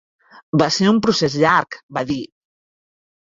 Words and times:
"Va 0.61 0.67
ser 0.77 0.87
un 0.91 1.01
procés 1.07 1.35
llarg", 1.43 1.77
va 1.99 2.05
dir. 2.13 2.19